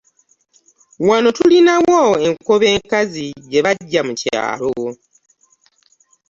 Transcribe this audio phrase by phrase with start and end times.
[1.07, 4.73] Wano tulinawo enkobe enkazi gye baggya mu kyalo.